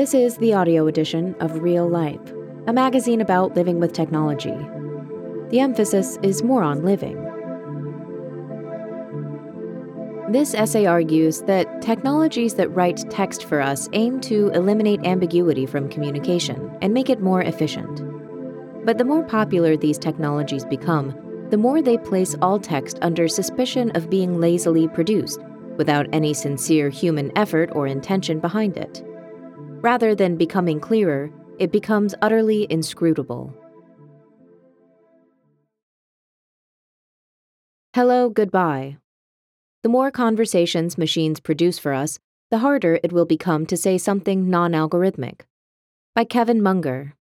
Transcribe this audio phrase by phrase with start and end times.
[0.00, 2.32] This is the audio edition of Real Life,
[2.66, 4.56] a magazine about living with technology.
[5.50, 7.22] The emphasis is more on living.
[10.32, 15.90] This essay argues that technologies that write text for us aim to eliminate ambiguity from
[15.90, 18.00] communication and make it more efficient.
[18.86, 21.14] But the more popular these technologies become,
[21.50, 25.42] the more they place all text under suspicion of being lazily produced,
[25.76, 29.04] without any sincere human effort or intention behind it.
[29.82, 33.54] Rather than becoming clearer, it becomes utterly inscrutable.
[37.94, 38.98] Hello, goodbye.
[39.82, 42.18] The more conversations machines produce for us,
[42.50, 45.40] the harder it will become to say something non algorithmic.
[46.14, 47.14] By Kevin Munger.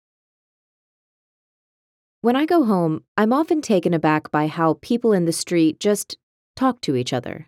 [2.22, 6.18] When I go home, I'm often taken aback by how people in the street just
[6.58, 7.48] talk to each other.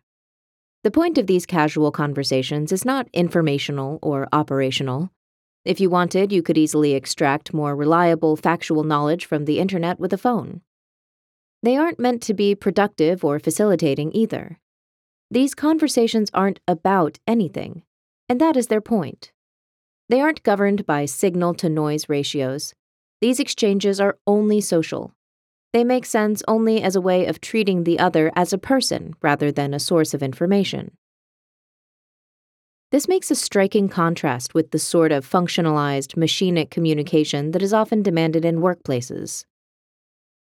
[0.84, 5.12] The point of these casual conversations is not informational or operational.
[5.64, 10.12] If you wanted, you could easily extract more reliable, factual knowledge from the internet with
[10.12, 10.62] a phone.
[11.62, 14.60] They aren't meant to be productive or facilitating either.
[15.30, 17.84] These conversations aren't about anything,
[18.28, 19.32] and that is their point.
[20.10, 22.74] They aren't governed by signal to noise ratios.
[23.22, 25.14] These exchanges are only social.
[25.74, 29.52] They make sense only as a way of treating the other as a person rather
[29.52, 30.92] than a source of information.
[32.92, 38.04] This makes a striking contrast with the sort of functionalized, machinic communication that is often
[38.04, 39.46] demanded in workplaces.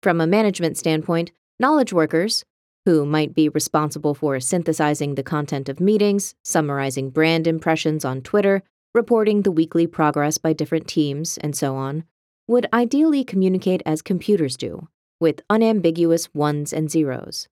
[0.02, 2.44] From a management standpoint, knowledge workers,
[2.84, 8.64] who might be responsible for synthesizing the content of meetings, summarizing brand impressions on Twitter,
[8.94, 12.02] reporting the weekly progress by different teams, and so on,
[12.48, 14.88] would ideally communicate as computers do,
[15.20, 17.48] with unambiguous ones and zeros.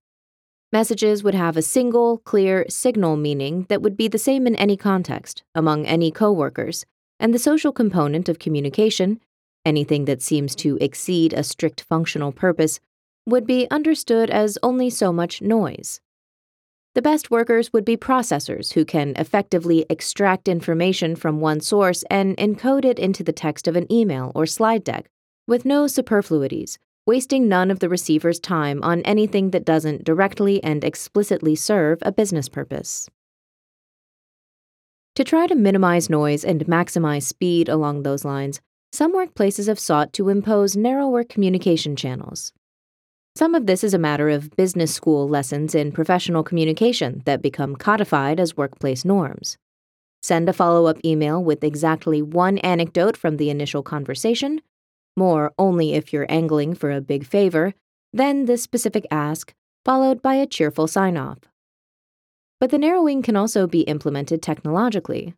[0.73, 4.77] Messages would have a single, clear signal meaning that would be the same in any
[4.77, 6.85] context, among any coworkers,
[7.21, 9.21] and the social component of communication,
[9.65, 12.81] anything that seems to exceed a strict functional purpose,
[13.27, 16.01] would be understood as only so much noise.
[16.95, 22.37] The best workers would be processors who can effectively extract information from one source and
[22.39, 25.09] encode it into the text of an email or slide deck,
[25.47, 26.79] with no superfluities,
[27.09, 32.13] wasting none of the receiver's time on anything that doesn't directly and explicitly serve a
[32.13, 33.09] business purpose.
[35.15, 38.61] To try to minimize noise and maximize speed along those lines,
[38.93, 42.53] some workplaces have sought to impose narrower communication channels.
[43.37, 47.75] Some of this is a matter of business school lessons in professional communication that become
[47.75, 49.57] codified as workplace norms.
[50.21, 54.61] Send a follow up email with exactly one anecdote from the initial conversation,
[55.19, 57.75] more only if you're angling for a big favor,
[58.13, 59.53] then the specific ask,
[59.85, 61.39] followed by a cheerful sign off.
[62.61, 65.35] But the narrowing can also be implemented technologically.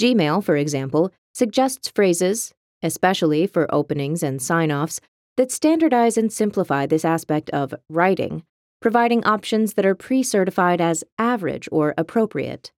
[0.00, 5.00] Gmail, for example, suggests phrases, especially for openings and sign offs,
[5.36, 8.42] that standardize and simplify this aspect of writing,
[8.80, 12.72] providing options that are pre certified as average or appropriate.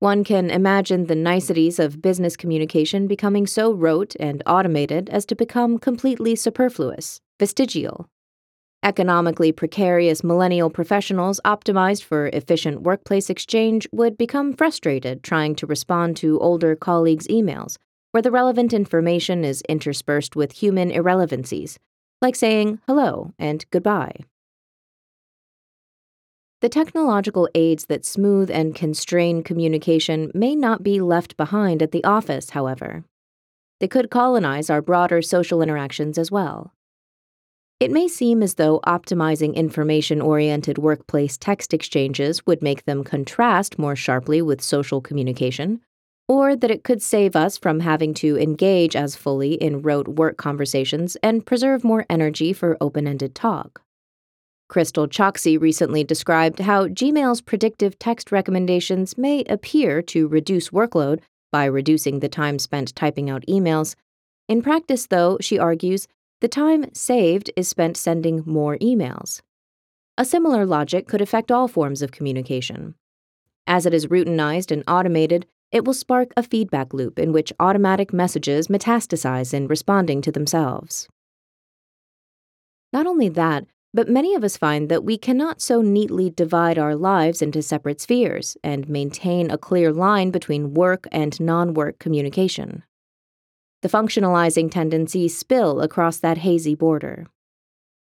[0.00, 5.34] One can imagine the niceties of business communication becoming so rote and automated as to
[5.34, 8.08] become completely superfluous, vestigial.
[8.84, 16.16] Economically precarious millennial professionals optimized for efficient workplace exchange would become frustrated trying to respond
[16.18, 17.76] to older colleagues' emails
[18.12, 21.76] where the relevant information is interspersed with human irrelevancies,
[22.22, 24.14] like saying hello and goodbye.
[26.60, 32.02] The technological aids that smooth and constrain communication may not be left behind at the
[32.02, 33.04] office, however.
[33.78, 36.72] They could colonize our broader social interactions as well.
[37.78, 43.78] It may seem as though optimizing information oriented workplace text exchanges would make them contrast
[43.78, 45.80] more sharply with social communication,
[46.26, 50.36] or that it could save us from having to engage as fully in rote work
[50.38, 53.80] conversations and preserve more energy for open ended talk.
[54.68, 61.20] Crystal Choksi recently described how Gmail's predictive text recommendations may appear to reduce workload
[61.50, 63.96] by reducing the time spent typing out emails.
[64.46, 66.06] In practice, though, she argues,
[66.40, 69.40] the time saved is spent sending more emails.
[70.18, 72.94] A similar logic could affect all forms of communication.
[73.66, 78.12] As it is routinized and automated, it will spark a feedback loop in which automatic
[78.12, 81.08] messages metastasize in responding to themselves.
[82.92, 83.66] Not only that,
[83.98, 88.00] but many of us find that we cannot so neatly divide our lives into separate
[88.00, 92.84] spheres and maintain a clear line between work and non work communication.
[93.82, 97.26] The functionalizing tendencies spill across that hazy border.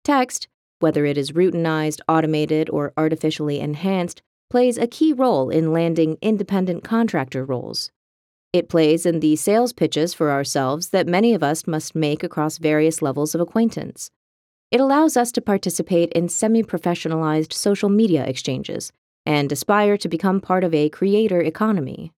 [0.03, 0.47] Text,
[0.79, 6.83] whether it is routinized, automated, or artificially enhanced, plays a key role in landing independent
[6.83, 7.91] contractor roles.
[8.51, 12.57] It plays in the sales pitches for ourselves that many of us must make across
[12.57, 14.09] various levels of acquaintance.
[14.75, 18.91] It allows us to participate in semi professionalized social media exchanges
[19.25, 22.11] and aspire to become part of a creator economy.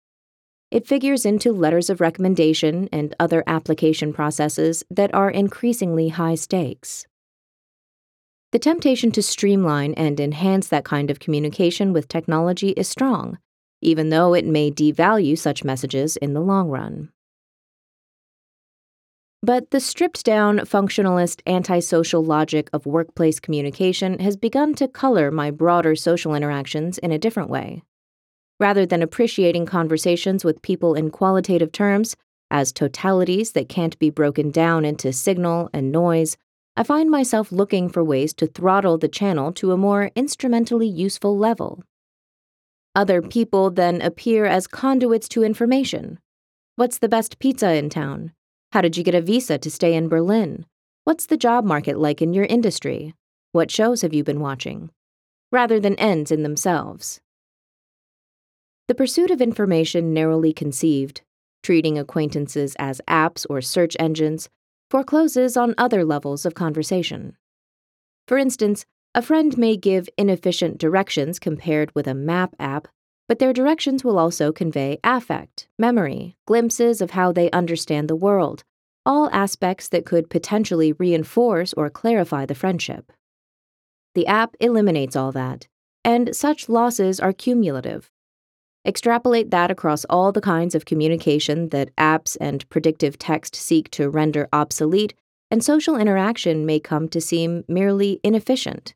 [0.72, 7.06] It figures into letters of recommendation and other application processes that are increasingly high stakes.
[8.50, 13.38] The temptation to streamline and enhance that kind of communication with technology is strong,
[13.82, 17.12] even though it may devalue such messages in the long run.
[19.42, 25.52] But the stripped down, functionalist, antisocial logic of workplace communication has begun to color my
[25.52, 27.82] broader social interactions in a different way.
[28.58, 32.16] Rather than appreciating conversations with people in qualitative terms,
[32.50, 36.36] as totalities that can't be broken down into signal and noise,
[36.76, 41.38] I find myself looking for ways to throttle the channel to a more instrumentally useful
[41.38, 41.84] level.
[42.94, 46.18] Other people then appear as conduits to information.
[46.74, 48.32] What's the best pizza in town?
[48.72, 50.66] How did you get a visa to stay in Berlin?
[51.04, 53.14] What's the job market like in your industry?
[53.52, 54.90] What shows have you been watching?
[55.50, 57.20] Rather than ends in themselves.
[58.86, 61.22] The pursuit of information narrowly conceived,
[61.62, 64.50] treating acquaintances as apps or search engines,
[64.90, 67.36] forecloses on other levels of conversation.
[68.26, 72.88] For instance, a friend may give inefficient directions compared with a map app,
[73.28, 78.64] but their directions will also convey affect, memory, glimpses of how they understand the world,
[79.04, 83.12] all aspects that could potentially reinforce or clarify the friendship.
[84.14, 85.68] The app eliminates all that,
[86.04, 88.10] and such losses are cumulative.
[88.86, 94.08] Extrapolate that across all the kinds of communication that apps and predictive text seek to
[94.08, 95.12] render obsolete,
[95.50, 98.94] and social interaction may come to seem merely inefficient.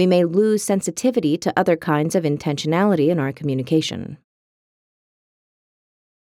[0.00, 4.16] We may lose sensitivity to other kinds of intentionality in our communication.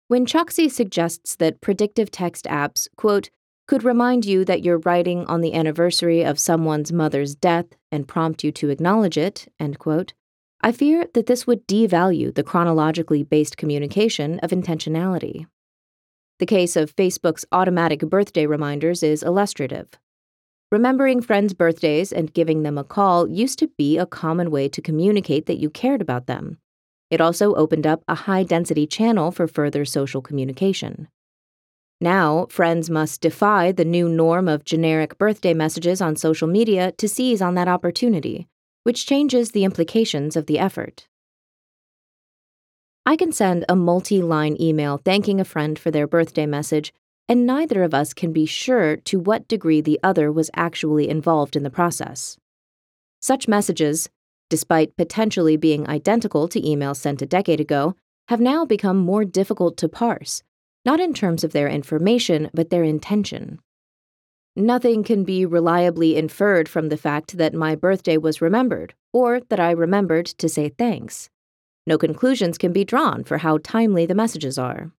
[0.08, 3.30] When Choksi suggests that predictive text apps, quote,
[3.68, 8.42] could remind you that you're writing on the anniversary of someone's mother's death and prompt
[8.42, 10.14] you to acknowledge it, end quote,
[10.60, 15.46] I fear that this would devalue the chronologically based communication of intentionality.
[16.40, 19.90] The case of Facebook's automatic birthday reminders is illustrative.
[20.72, 24.80] Remembering friends' birthdays and giving them a call used to be a common way to
[24.80, 26.58] communicate that you cared about them.
[27.10, 31.08] It also opened up a high density channel for further social communication.
[32.00, 37.08] Now, friends must defy the new norm of generic birthday messages on social media to
[37.08, 38.46] seize on that opportunity,
[38.84, 41.08] which changes the implications of the effort.
[43.04, 46.94] I can send a multi line email thanking a friend for their birthday message,
[47.30, 51.54] and neither of us can be sure to what degree the other was actually involved
[51.54, 52.36] in the process.
[53.22, 54.08] Such messages,
[54.48, 57.94] despite potentially being identical to emails sent a decade ago,
[58.26, 60.42] have now become more difficult to parse,
[60.84, 63.60] not in terms of their information, but their intention.
[64.56, 69.60] Nothing can be reliably inferred from the fact that my birthday was remembered, or that
[69.60, 71.30] I remembered to say thanks.
[71.86, 74.90] No conclusions can be drawn for how timely the messages are.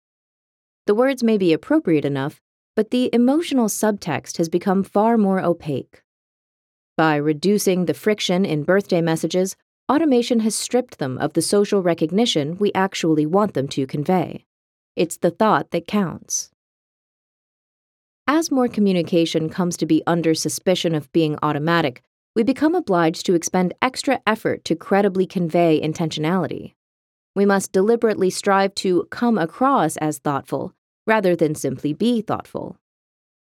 [0.91, 2.41] The words may be appropriate enough,
[2.75, 6.03] but the emotional subtext has become far more opaque.
[6.97, 9.55] By reducing the friction in birthday messages,
[9.89, 14.45] automation has stripped them of the social recognition we actually want them to convey.
[14.97, 16.51] It's the thought that counts.
[18.27, 22.03] As more communication comes to be under suspicion of being automatic,
[22.35, 26.75] we become obliged to expend extra effort to credibly convey intentionality.
[27.37, 30.75] We must deliberately strive to come across as thoughtful
[31.07, 32.77] rather than simply be thoughtful.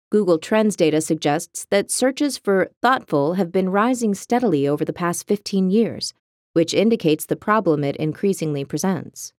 [0.09, 5.27] Google Trends data suggests that searches for thoughtful have been rising steadily over the past
[5.27, 6.13] 15 years,
[6.53, 9.33] which indicates the problem it increasingly presents.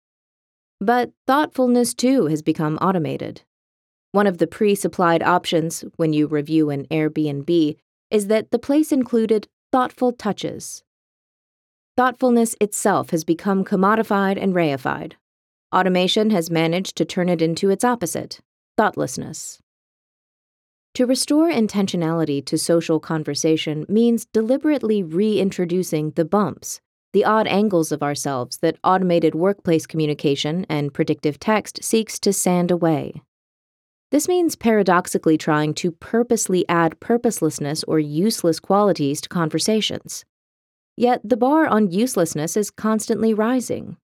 [0.81, 3.43] But thoughtfulness too has become automated.
[4.12, 7.77] One of the pre supplied options when you review an Airbnb
[8.11, 10.83] is that the place included thoughtful touches.
[11.97, 15.15] Thoughtfulness itself has become commodified and reified.
[15.75, 18.41] Automation has managed to turn it into its opposite
[18.79, 19.59] thoughtlessness.
[20.95, 26.81] To restore intentionality to social conversation means deliberately reintroducing the bumps,
[27.13, 32.71] the odd angles of ourselves that automated workplace communication and predictive text seeks to sand
[32.71, 33.21] away.
[34.11, 40.25] This means paradoxically trying to purposely add purposelessness or useless qualities to conversations.
[40.97, 43.99] Yet the bar on uselessness is constantly rising.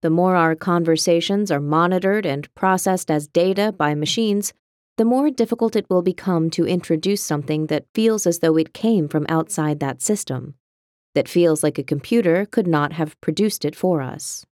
[0.00, 4.52] The more our conversations are monitored and processed as data by machines,
[4.96, 9.08] the more difficult it will become to introduce something that feels as though it came
[9.08, 10.54] from outside that system,
[11.14, 14.44] that feels like a computer could not have produced it for us.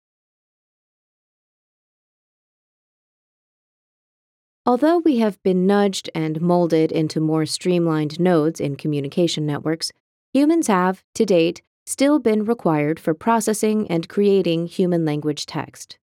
[4.64, 9.92] Although we have been nudged and molded into more streamlined nodes in communication networks,
[10.32, 15.98] humans have, to date, still been required for processing and creating human language text.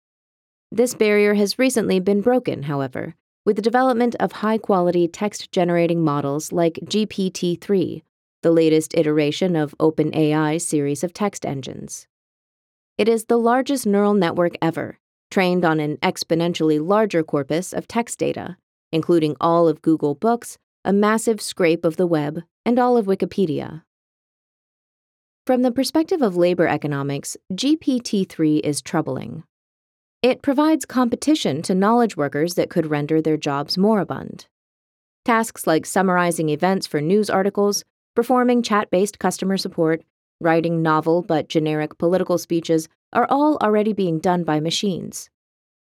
[0.71, 6.05] This barrier has recently been broken, however, with the development of high quality text generating
[6.05, 8.05] models like GPT 3,
[8.43, 12.07] the latest iteration of OpenAI's series of text engines.
[12.99, 14.99] It is the largest neural network ever,
[15.31, 18.59] trained on an exponentially larger corpus of text data,
[18.93, 23.83] including all of Google Books, a massive scrape of the web, and all of Wikipedia.
[25.47, 29.43] From the perspective of labor economics, GPT 3 is troubling.
[30.23, 34.47] It provides competition to knowledge workers that could render their jobs moribund.
[35.25, 40.03] Tasks like summarizing events for news articles, performing chat based customer support,
[40.43, 45.31] writing novel but generic political speeches are all already being done by machines.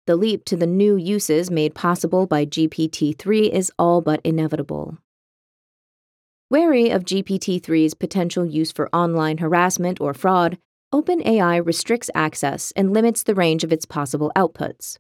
[0.06, 4.98] The leap to the new uses made possible by GPT 3 is all but inevitable.
[6.52, 10.60] Wary of GPT 3's potential use for online harassment or fraud,
[10.94, 15.00] OpenAI restricts access and limits the range of its possible outputs.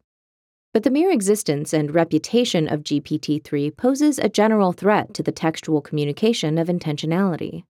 [0.73, 5.31] But the mere existence and reputation of GPT 3 poses a general threat to the
[5.31, 7.63] textual communication of intentionality.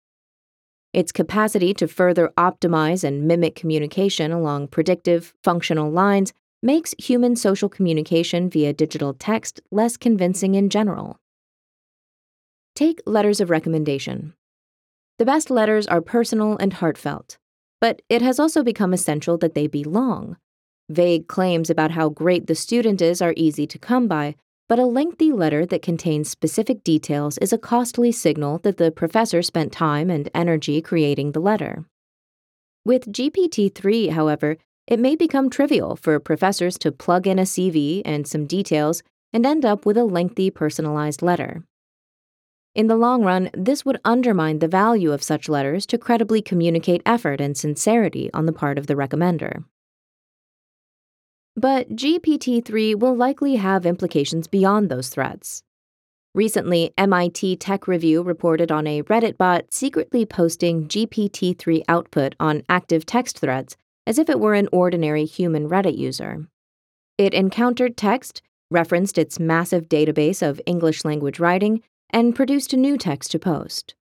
[0.94, 6.32] Its capacity to further optimize and mimic communication along predictive, functional lines
[6.64, 11.20] makes human social communication via digital text less convincing in general.
[12.76, 14.34] Take letters of recommendation.
[15.18, 17.38] The best letters are personal and heartfelt.
[17.80, 20.36] But it has also become essential that they be long.
[20.90, 24.36] Vague claims about how great the student is are easy to come by,
[24.68, 29.42] but a lengthy letter that contains specific details is a costly signal that the professor
[29.42, 31.86] spent time and energy creating the letter.
[32.84, 38.02] With GPT 3, however, it may become trivial for professors to plug in a CV
[38.04, 39.02] and some details
[39.32, 41.64] and end up with a lengthy personalized letter.
[42.76, 47.02] In the long run, this would undermine the value of such letters to credibly communicate
[47.06, 49.64] effort and sincerity on the part of the recommender.
[51.56, 55.64] But GPT 3 will likely have implications beyond those threats.
[56.34, 62.64] Recently, MIT Tech Review reported on a Reddit bot secretly posting GPT 3 output on
[62.68, 66.46] active text threads as if it were an ordinary human Reddit user.
[67.18, 72.98] It encountered text, referenced its massive database of English language writing, and produced a new
[72.98, 73.96] text to post.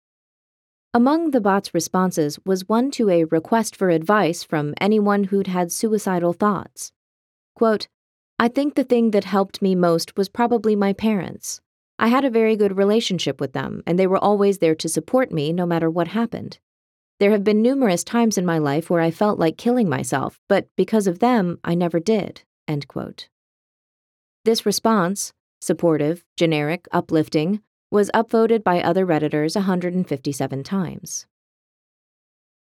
[0.94, 5.73] Among the bot's responses was one to a request for advice from anyone who'd had
[5.73, 6.92] suicidal thoughts.
[7.54, 7.88] Quote,
[8.38, 11.61] I think the thing that helped me most was probably my parents.
[11.99, 15.32] I had a very good relationship with them, and they were always there to support
[15.32, 16.59] me no matter what happened.
[17.21, 20.66] There have been numerous times in my life where I felt like killing myself, but
[20.76, 22.42] because of them, I never did.
[22.66, 23.28] End quote.
[24.44, 27.62] This response, supportive, generic, uplifting,
[27.93, 31.27] was upvoted by other Redditors 157 times.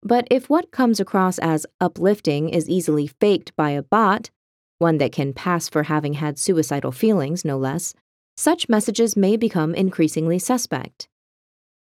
[0.02, 4.30] But if what comes across as uplifting is easily faked by a bot,
[4.78, 7.94] one that can pass for having had suicidal feelings, no less,
[8.36, 11.08] such messages may become increasingly suspect.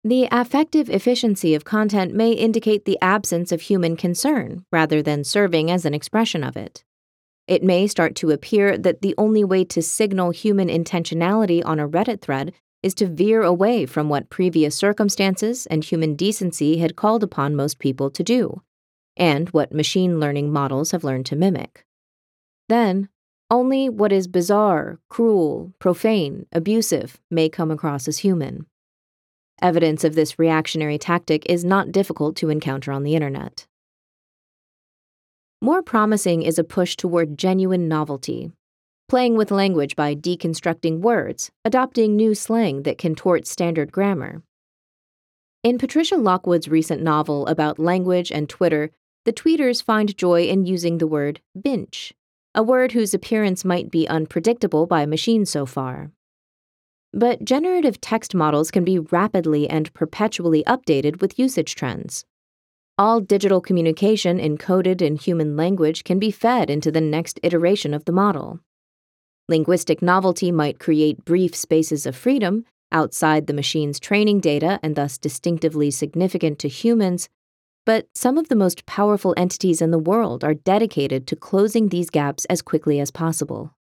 [0.04, 5.70] The affective efficiency of content may indicate the absence of human concern rather than serving
[5.70, 6.84] as an expression of it.
[7.48, 11.88] It may start to appear that the only way to signal human intentionality on a
[11.88, 17.22] Reddit thread is to veer away from what previous circumstances and human decency had called
[17.22, 18.62] upon most people to do,
[19.16, 21.84] and what machine learning models have learned to mimic.
[22.68, 23.08] Then,
[23.50, 28.66] only what is bizarre, cruel, profane, abusive may come across as human.
[29.60, 33.66] Evidence of this reactionary tactic is not difficult to encounter on the internet.
[35.60, 38.50] More promising is a push toward genuine novelty,
[39.08, 44.42] playing with language by deconstructing words, adopting new slang that contorts standard grammar.
[45.62, 48.90] In Patricia Lockwood's recent novel about language and Twitter,
[49.24, 52.12] the tweeters find joy in using the word binch,
[52.54, 56.10] a word whose appearance might be unpredictable by machine so far.
[57.12, 62.24] But generative text models can be rapidly and perpetually updated with usage trends.
[62.98, 68.04] All digital communication encoded in human language can be fed into the next iteration of
[68.04, 68.60] the model.
[69.48, 75.18] Linguistic novelty might create brief spaces of freedom outside the machine's training data and thus
[75.18, 77.28] distinctively significant to humans,
[77.84, 82.10] but some of the most powerful entities in the world are dedicated to closing these
[82.10, 83.74] gaps as quickly as possible.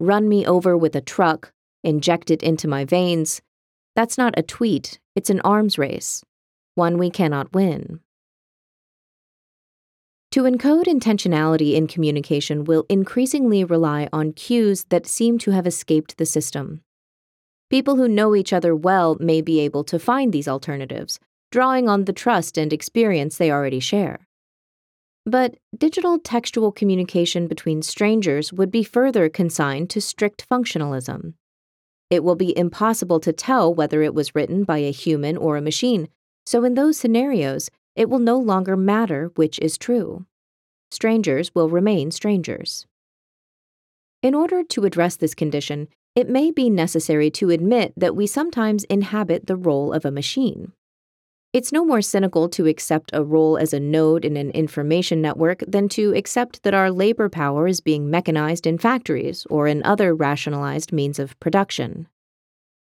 [0.00, 1.52] Run me over with a truck,
[1.84, 3.40] inject it into my veins.
[3.94, 6.24] That's not a tweet, it's an arms race,
[6.74, 8.00] one we cannot win.
[10.36, 16.18] To encode intentionality in communication will increasingly rely on cues that seem to have escaped
[16.18, 16.82] the system.
[17.70, 21.18] People who know each other well may be able to find these alternatives,
[21.50, 24.28] drawing on the trust and experience they already share.
[25.24, 31.32] But digital textual communication between strangers would be further consigned to strict functionalism.
[32.10, 35.62] It will be impossible to tell whether it was written by a human or a
[35.62, 36.08] machine,
[36.44, 40.26] so in those scenarios, it will no longer matter which is true.
[40.90, 42.86] Strangers will remain strangers.
[44.22, 48.84] In order to address this condition, it may be necessary to admit that we sometimes
[48.84, 50.72] inhabit the role of a machine.
[51.52, 55.62] It's no more cynical to accept a role as a node in an information network
[55.66, 60.14] than to accept that our labor power is being mechanized in factories or in other
[60.14, 62.08] rationalized means of production.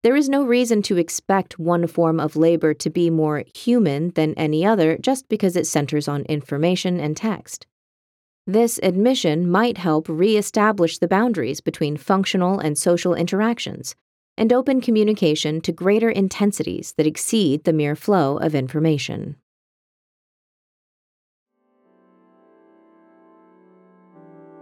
[0.04, 4.34] There is no reason to expect one form of labor to be more human than
[4.34, 7.68] any other just because it centers on information and text.
[8.48, 13.96] This admission might help reestablish the boundaries between functional and social interactions
[14.38, 19.36] and open communication to greater intensities that exceed the mere flow of information.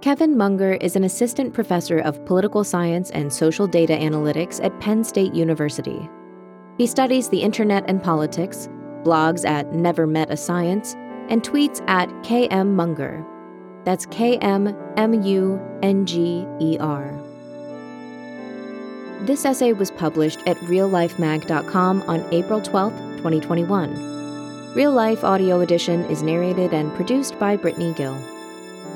[0.02, 5.04] Kevin Munger is an assistant professor of political science and social data analytics at Penn
[5.04, 6.10] State University.
[6.78, 8.70] He studies the internet and politics,
[9.04, 10.94] blogs at Never Met a Science,
[11.28, 13.26] and tweets at KM Munger.
[13.84, 17.12] That's K M M U N G E R.
[19.24, 24.74] This essay was published at reallifemag.com on April 12, 2021.
[24.76, 28.18] Real Life Audio Edition is narrated and produced by Brittany Gill.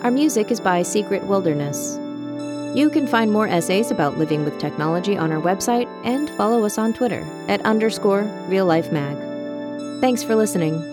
[0.03, 1.97] Our music is by Secret Wilderness.
[2.77, 6.77] You can find more essays about living with technology on our website and follow us
[6.77, 9.15] on Twitter at underscore real life mag.
[10.01, 10.92] Thanks for listening.